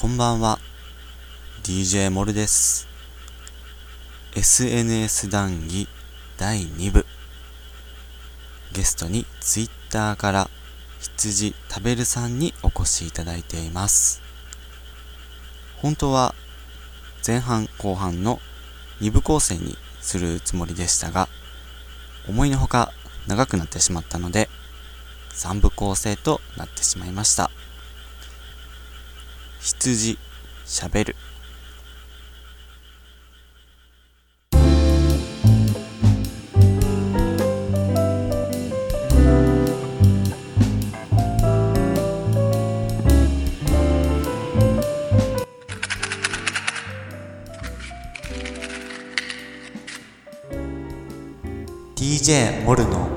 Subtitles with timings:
[0.00, 0.60] こんばんは。
[1.64, 2.86] DJ モルです。
[4.36, 5.88] SNS 談義
[6.36, 7.04] 第2部。
[8.70, 10.50] ゲストに Twitter から
[11.00, 14.22] 羊食べるさんにお越しいただいています。
[15.78, 16.32] 本当は
[17.26, 18.38] 前半後半の
[19.00, 21.28] 2部構成にするつもりでしたが
[22.28, 22.92] 思いのほか
[23.26, 24.48] 長くなってしまったので
[25.32, 27.50] 3部構成となってしまいました。
[29.60, 30.16] 羊
[30.64, 31.16] しゃべる
[51.96, 53.08] DJ モルの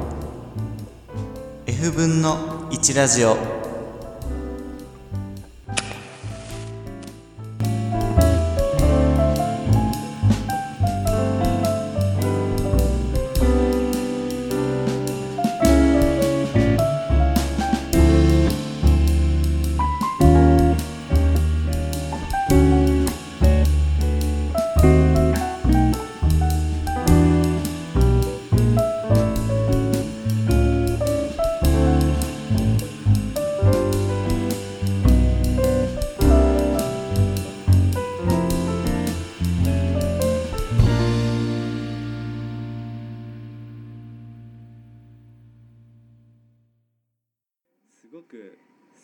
[1.67, 3.60] F 分の1ラジオ。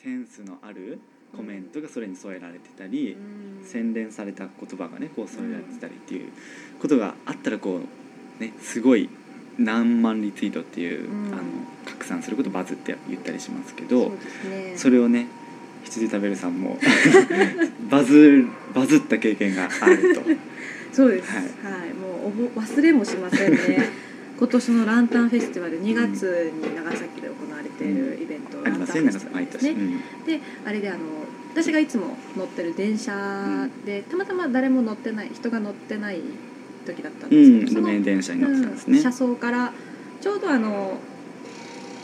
[0.08, 1.00] センスのある
[1.36, 3.18] コメントがそれに添えられてたり、
[3.66, 6.32] 洗練された言葉がねこう添えられてたりっていう
[6.80, 7.82] ことがあったらこ
[8.40, 9.10] うねすごい
[9.60, 11.34] 何万リツイートっていう、うん。
[11.34, 11.44] あの
[11.86, 14.10] 拡散することバズって言ったりしますけど
[14.50, 14.78] ね。
[14.78, 15.28] それをね
[15.84, 16.78] 羊食べるさんも
[17.92, 20.22] バズバズった経験があると。
[20.94, 21.30] そうです。
[21.34, 21.42] は
[21.72, 24.07] はいい、もうおぼ忘れもしませんね
[24.38, 29.40] 今年のランタンフェスティバル2月に長崎で行われているイベント、ランタンフェスティバ。
[29.40, 29.72] ルですね。
[29.72, 30.26] うん。
[30.26, 31.00] であれであの
[31.54, 36.22] 私がいつも乗ってる電車で、たまたま誰も乗ってない人が乗ってない
[36.86, 38.98] 時だったんうん、ですけど、路面電車に乗ってたんですね。
[38.98, 39.74] うん車窓から
[40.22, 41.00] ちょうどあの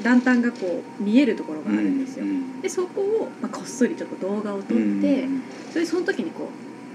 [0.04, 2.62] ランタンがこう見えるところがあるんですよ、うん。
[2.62, 5.44] でそこを、まあ、こっそりちょっと動画を撮って、うん。
[5.70, 6.50] それでその時にこ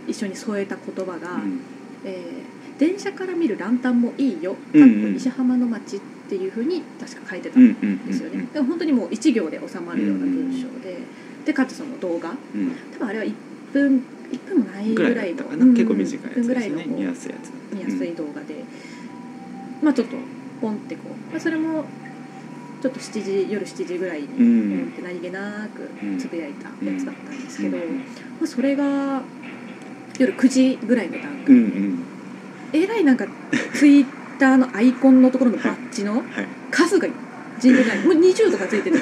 [0.07, 1.61] う一緒に添えた言葉が、うん。
[2.05, 4.91] えー電車から見るランタンもいいよ」うんうん。
[4.91, 10.99] かっこ西浜の街」っていうふうに確か書いてたうんんでうんすよね、でも本当にもう一行で収まるような文章で、
[11.47, 12.31] でかつその動画。
[12.55, 12.73] うん。
[12.93, 13.33] 多分あれは1
[13.73, 16.87] 分1分もないぐぐららいの結構短いやつ1ですね。
[16.87, 17.75] 見やすいやつ。
[17.75, 18.63] 見やすい動画で、
[19.83, 20.17] まあちょっと
[20.61, 21.87] ポンってこう、まあ、それも
[22.83, 24.81] ちょっと7時夜7時ぐらいにポうん。
[24.81, 25.89] ンって何気なく
[26.19, 27.83] つぶやいたやつだったんですけど、うん。
[27.97, 28.03] ま
[28.43, 29.23] あ、それが
[30.19, 31.63] 夜9時ぐらいの段階で、
[32.73, 33.27] えらいなんか
[33.75, 34.07] ツイッ
[34.39, 36.25] ターのアイコンのところのバッジのはい。
[36.71, 37.09] 数が
[37.61, 37.99] 尋常ない。
[38.05, 38.99] もう20とかついてて。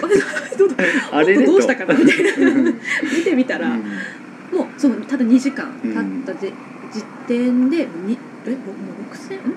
[1.13, 2.51] あれどうしたかなみたいな。
[2.51, 2.65] うん。
[2.67, 3.81] 見てみたら、うん。
[3.81, 5.91] もうそのただ2時間経
[6.33, 6.53] ったじ、
[6.93, 8.17] 時点でに
[8.47, 9.57] えもう6000ん？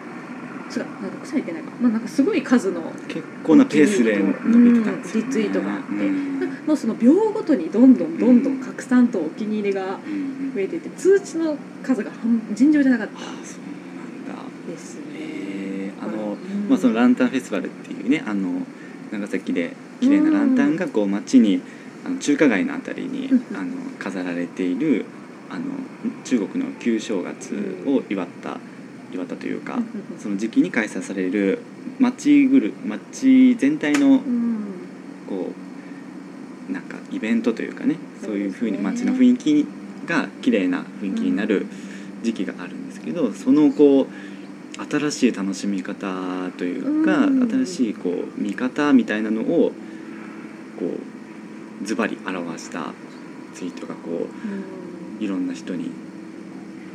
[0.69, 5.27] 違うあ6000いってないか、まあ、なんかすごい数の結構なペースで伸びてたんですよ、ね。
[5.27, 5.87] うんリツイートがあって。
[5.93, 6.39] うん。
[6.67, 10.53] もうその秒ごとにどんどんどんどん拡散とお気に入りがうん。
[10.53, 13.59] 増えていて通知の数が半尋常じゃなかっああそう
[14.69, 15.01] ですね。
[15.15, 18.61] へえあの、うんまあ、そのランタンフェスティバルっていうねあの
[19.11, 21.61] 長崎で綺麗なランタンがこう街に
[22.05, 23.57] あの中華街のあたりにうん。
[23.57, 25.05] あの飾られている
[25.49, 25.65] あの
[26.23, 28.57] 中国の旧正月を祝った
[29.11, 31.59] 祝ったというかうんその時期に開催される
[31.99, 34.59] 街ぐる街全体のうん。
[35.27, 35.51] こ
[36.69, 39.65] うなんかイベントというかねそういうふうに街の雰囲気
[40.05, 41.67] が綺麗な雰囲気になる
[42.23, 44.07] 時期があるんですけどそのこう
[44.89, 47.49] 新しい楽しみ方というかうん。
[47.49, 49.71] 新しいこう見方みたいなのを
[50.79, 50.85] こ
[51.81, 52.93] うズバリ表した
[53.53, 54.19] ツイートがこうん。
[55.19, 55.91] ういろんな人に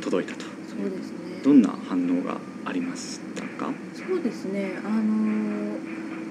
[0.01, 0.45] 届いたと。
[0.45, 1.41] そうですね。
[1.43, 3.71] どんな反応がありましたか？
[3.93, 4.79] そうですね。
[4.83, 5.75] あのー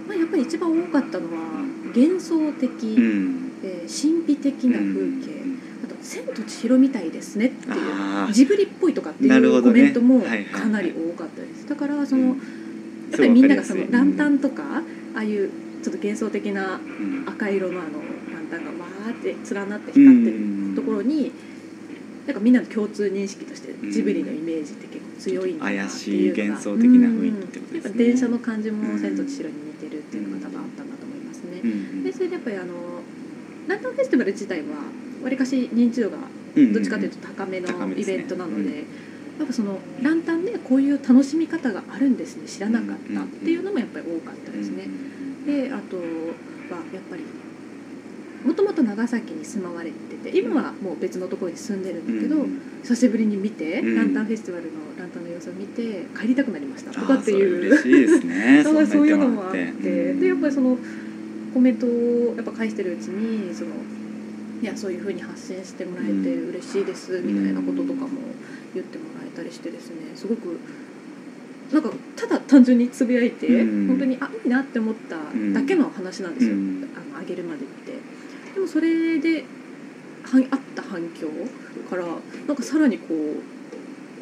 [0.08, 1.64] まあやっぱり一番多かったのは
[1.94, 3.52] 幻想的、うん。
[3.62, 4.84] えー神秘的な風
[5.22, 5.53] 景、
[6.04, 7.72] 千と千尋みたいですねってい
[8.30, 10.20] うジブリっぽいとかっていうコメントも
[10.52, 11.66] かなり多かったです。
[11.68, 12.40] だからその、うん
[13.10, 14.62] やっぱりみんながそのランタンとか
[15.14, 15.50] ああいう
[15.82, 17.24] ちょっと幻想的なうん。
[17.28, 18.00] 赤色のあの
[18.32, 21.30] ランタンがわーって連なって光ってるところに、
[22.26, 27.72] なんかみんなの共通認識としてジブリのイメージって結構強いんだなっていうのが怪しい幻想的な雰囲気ってことですね。
[27.72, 27.76] うん。
[27.76, 31.60] やっぱ電車の感じも「千と千尋」に似てるっていうのが多分あったんだと思いますね。
[31.62, 32.02] うん。
[32.02, 32.74] でそれでやっぱりあの
[33.68, 34.64] ランタンフェスティバル自体は
[35.24, 36.18] わりかし認知度が
[36.56, 38.68] うんどっちかというと高めのイベントなので、うん。
[39.38, 44.86] やっぱそのランタンでこういう楽しみ方があるんですね知らなかったっていうのもやっぱり多かったですね。
[45.46, 46.02] であとは
[46.92, 47.24] やっぱり
[48.46, 52.46] もともと長崎に住まわれてて今はもう別のところに住んでるんだけど、
[52.82, 53.96] 久しぶりに見て、うん。
[53.96, 57.58] ランタンフェスティバルのランタンの様子を見て帰りたくなりましたとあかっていう。
[57.66, 58.62] 嬉しいですね。
[58.62, 59.72] だからそういうのんもあって。
[60.12, 60.76] でやっぱりその
[61.54, 63.70] コメントをやっぱ返してるうちにその
[64.62, 68.08] いやそういうふうに発信してもらえて嬉しいですみたいなこととかも
[68.74, 69.96] 言ってもらえたりしてですね。
[70.14, 70.58] すごく
[71.72, 73.88] なんかただ単純につぶやいて、うん。
[73.88, 75.16] 本当にあいいなって思った
[75.52, 76.88] だけの話なんですよ、うん。
[76.96, 77.92] あの上げるまでって。
[78.54, 79.44] でもそれで
[80.24, 81.28] はあった反響
[81.90, 82.04] から
[82.46, 83.54] なんかさらにこう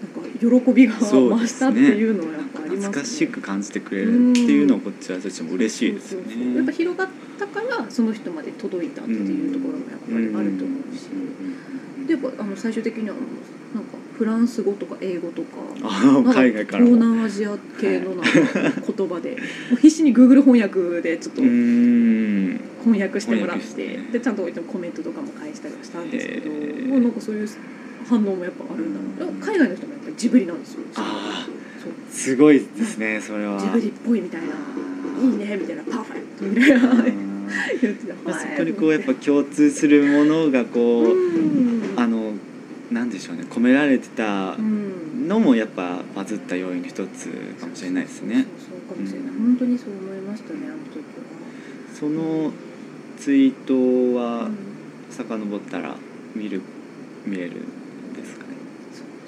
[0.02, 2.86] なんか喜びが増したっていうのはやっぱありますね。
[2.86, 6.76] 懐かしく感じてくれるっていうのをこっちはとしても嬉しいですよそうそうそうやっぱね。
[6.76, 11.08] 広がったからその人まで届いたっていうところもやっぱりあると思うし、
[12.06, 13.16] でやっぱあの最終的には
[13.74, 15.58] なんかフランス語とか英語とか
[16.34, 17.06] 海外から東も。
[17.06, 19.36] 南アジア系のなんか言葉で
[19.80, 21.42] 必死に Google 翻訳でちょっと。
[22.82, 27.48] 翻訳してもらってねでちゃんとコメントとかも返したりはしたんですけどもうなんかそういう
[28.08, 31.46] 反応もやっぱあるんだな海外の人もやっぱりジブリなんですよあ
[32.10, 33.58] すごいですねそれは。
[33.60, 34.46] ジブリっぽいみたいな。
[34.48, 35.82] いいねみたいな。
[35.84, 37.48] パーフェクトみたいなうん
[37.80, 41.94] 言ってたまあそこにこうやっぱ共通するものがこう、うん。
[41.96, 42.32] あの
[42.90, 45.28] なんでしょうね込められてたうん。
[45.28, 47.28] のもやっぱバズった要因の一つ
[47.60, 48.46] かもしれないですね。
[48.58, 49.44] そうかもしれない、うん。
[49.44, 51.02] 本当にそう思いましたねあの時
[51.94, 52.50] その
[53.18, 54.50] ツイートは、
[55.10, 55.94] 遡ったら
[56.34, 56.60] 見る
[57.24, 57.62] 見れる。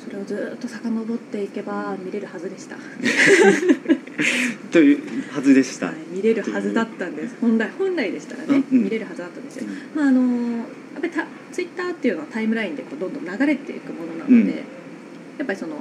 [0.05, 2.81] それをずっと遡っていけば見れるはずでした、は
[4.71, 5.89] というはずでした。
[5.89, 7.37] い、見れるはずだったんです。
[7.41, 8.85] 本来本来でしたらね、うんうん。
[8.85, 9.67] 見れるはずだったんですよ。
[9.67, 9.99] うん。
[9.99, 10.65] まああのや
[10.99, 14.49] っぱりたツイッターっていうのはタイムラインでこうどんどん流れていくものなので、うん。
[14.49, 14.55] や
[15.45, 15.77] っぱりその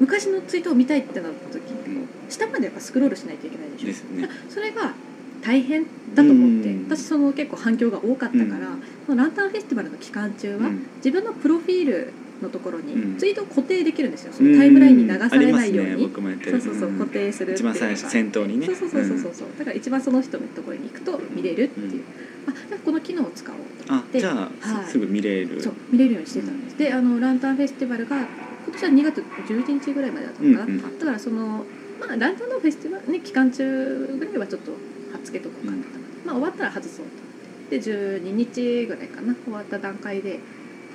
[0.00, 2.08] 昔のツイートを見たいってなった時にうん。
[2.28, 3.86] 下までやっぱスクロールしないといけないでしょ。
[3.86, 4.28] ですね。
[4.48, 4.94] それが
[5.42, 5.84] 大変
[6.14, 6.84] だと思って、うん。
[6.88, 8.82] 私その結構反響が多かったから、うん。
[9.06, 10.86] そのランタンフェスティバルの期間中は、うん。
[10.96, 12.12] 自分のプロフィール
[12.42, 13.16] のところにうん。
[13.16, 16.60] ツイートを固定できるんですよ、そのタイムラインに流されないように、僕もやってる。
[16.60, 18.66] そうそうそう固定するっていうの番最初先頭にね。
[18.66, 19.48] そうそうそうそうそう。
[19.58, 22.02] だから一番その人のところに行くと見れるっていう、
[22.46, 24.18] あじゃあこの機能を使おうと思って。
[24.18, 24.34] あじゃあ、
[24.76, 24.84] はい。
[24.86, 25.60] すすぐ見れる。
[25.60, 26.78] そう見れるようにしてたんです。
[26.78, 28.26] であのランタンフェスティバルが今
[28.72, 30.98] 年は2月11日ぐらいまでだったのかな、うんうん。
[30.98, 31.64] だからその、
[32.00, 34.78] まあ、ランタンのフェスティバル、ね、期間中ぐらいはちょっとは
[35.18, 35.88] っつけとこうかなと、
[36.24, 37.22] まあ、終わったら外そうと
[37.70, 39.34] で12日ぐらいかな。
[39.34, 40.40] 終わった段階で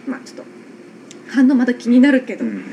[0.07, 0.43] まあちょっと
[1.29, 2.63] 反応まだ気になるけど、うん。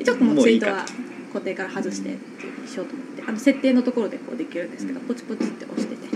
[0.00, 0.84] 一応このツイートは
[1.32, 3.22] 固定から外してっていうふうにしようと思って。
[3.26, 5.06] あの設定のところでこうできるんですけど、うん。
[5.06, 6.08] ポチポチって押してて。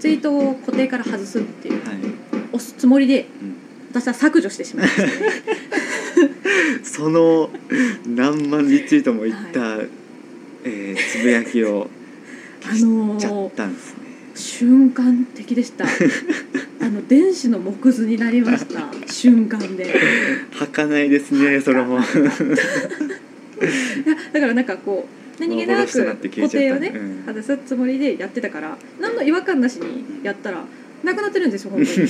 [0.00, 1.98] ツイートを固定から外すっていうはい、
[2.52, 3.56] 押すつもりでうん。
[3.90, 5.06] 私は削除してしまいました。
[5.06, 5.12] ね
[6.82, 7.50] その
[8.06, 9.78] 何万リツイートもいった、
[10.64, 11.88] えーつぶやきを
[12.62, 13.98] あ消しのちゃっーたんですね、
[14.34, 15.84] 瞬間的でした
[16.84, 18.90] あの電子の木図になりました。
[19.10, 19.94] 瞬間で。
[20.52, 21.98] 儚いですねそれも。
[24.32, 25.92] だからなんかこう何気なく
[26.28, 26.92] 固定をね
[27.26, 30.62] 外すつもりでやってたから何の違和感なしにやったら
[31.02, 32.06] なくなってるんですよ本当に。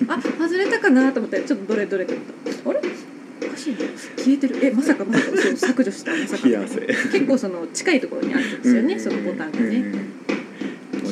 [0.08, 2.24] あ外れたかなと思ってちょっとどれどれと思っ
[2.64, 2.70] た。
[2.70, 2.80] あれ？
[3.46, 3.80] おかしいな。
[4.16, 4.56] 消えてる。
[4.62, 5.36] えまさかまさか。
[5.36, 6.12] そう削除した。
[6.12, 6.46] まさか。
[6.46, 9.84] 冷や汗結構その近いところにあるんですよね、そのボタンがね、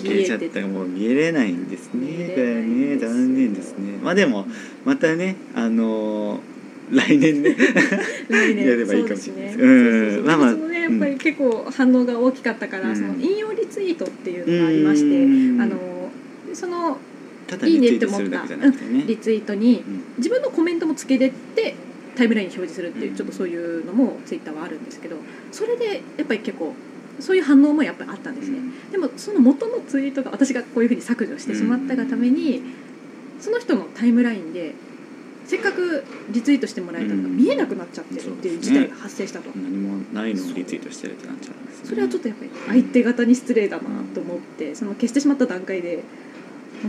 [0.05, 2.33] 消えちゃったからもう見れないんですね。
[2.35, 3.99] これね残念ですね。
[4.03, 4.47] まあでも
[4.85, 6.55] またねあのー
[6.93, 7.57] 来年ね。
[8.29, 8.67] 来年。
[8.67, 9.59] やればいいかもしれないです。
[9.59, 10.23] ですね。
[10.23, 12.97] まあまあねやっぱり結構反応が大きかったから、うん。
[12.97, 15.61] その引用リツイートっていうのがありまして、うん。
[15.61, 16.11] あの
[16.53, 16.99] その
[17.47, 19.05] ただリツイートするだけじゃなくてね。
[19.07, 20.03] リツイートにうん。
[20.19, 21.75] 自分のコメントもつけてって
[22.17, 23.17] タイムラインに表示するっていううん。
[23.17, 25.17] ちょっとそういうのもツイッターはあるんですけど
[25.51, 26.75] それでやっぱり結構
[27.21, 28.59] そういう反応もやっぱりあったんですね。
[28.91, 32.63] でもその元のツイートが私がこういうふうに削除してしまったがために、
[33.41, 34.75] その人のタイムラインで
[35.47, 39.51] せっかくリツイートしてもらえたのが見えなくなっちゃってるっていう事態が発生したと。
[39.55, 41.63] 何もないのをリツイートしてるってなっちゃう。
[41.63, 43.83] んですねそれはちょっとやっぱり相手方に失礼だな
[44.15, 46.03] と思ってその消してしまった段階で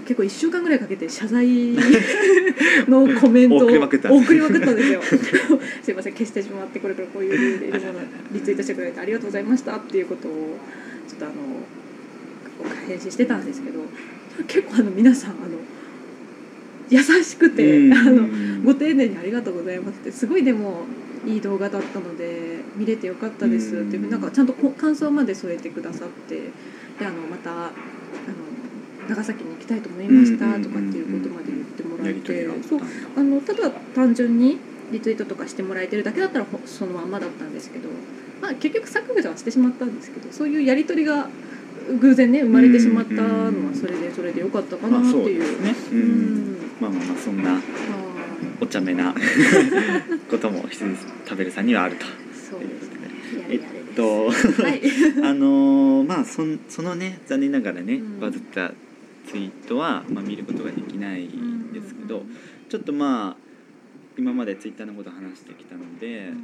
[0.01, 1.47] 結構1週間ぐらいかけて謝罪
[2.87, 4.19] のコメントを送りまくったん
[4.75, 5.01] ですよ。
[5.83, 7.99] すいません消してしまってこれからこういう理もの
[8.33, 10.57] リツイートしてくれてありがとうございましたっていうことを
[11.07, 11.33] ちょっとあの
[12.87, 13.79] 返信してたんですけど
[14.47, 15.39] 結構あの皆さんあの
[16.89, 17.93] 優しくて、うん。
[17.93, 18.27] あの
[18.63, 20.85] ご丁寧にありがとうございますってすごいでも
[21.25, 26.35] いい動画だったので見れてよかったですっていうなんかちゃんとこ感想まで添えてくださって
[26.99, 27.71] であのまたあの
[29.09, 32.53] 長崎に行きたいと思いましたとかっていうことまで言っってもらえてが
[33.17, 34.57] あのただ単純に
[34.91, 37.89] リツイートとかしてもらえてるだけだったらほそのまんまだったんですけど、
[38.41, 41.27] まあ、結局削除はしてしまったんですけどそういうやり取りが
[41.99, 46.55] 偶然ね生まれてしまったのはそれでそれでよかったかなまあっていう。
[46.79, 47.61] まあまあまあそんなはい。
[48.61, 49.13] お茶目な
[50.29, 50.95] ことも羊
[51.25, 52.05] 食べるさんにはあると。
[52.33, 53.45] そうですね。
[53.49, 54.31] えっとは
[54.69, 54.81] い。
[55.23, 58.19] あのーまあそんそのね残念ながらね、うん。
[58.19, 58.71] バズった
[59.27, 62.23] ツイートは、まあ、見ることができないんですけど、
[62.69, 63.35] ちょっとまあ
[64.17, 66.35] 今までツイッターのこと話してきたので、うん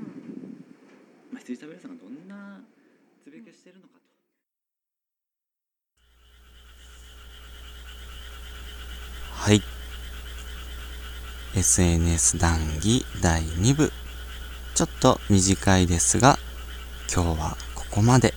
[1.32, 2.62] まあ、羊食べるさんがどんな
[3.24, 4.02] つぶやきをしてるのかと。
[9.32, 9.62] はい。
[11.56, 13.92] SNS 談義第2部。
[14.76, 16.38] ちょっと短いですが、
[17.14, 18.34] 今日はここまで。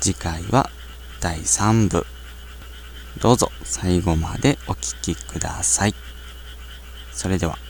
[0.00, 0.70] 次回は
[1.20, 2.13] 第3部。
[3.20, 5.94] どうぞ最後までお聴きください。
[7.12, 7.63] それでは。